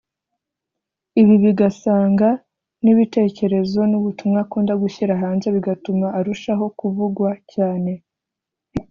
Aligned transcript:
ibi 1.21 1.35
bigasanga 1.43 2.27
n’ibitekerezo 2.83 3.79
n’ubutumwa 3.91 4.37
akunda 4.45 4.73
gushyira 4.83 5.13
hanze 5.23 5.47
bigatuma 5.55 6.07
arushaho 6.19 6.65
kuvugwa 6.79 7.29
cyane 7.53 7.91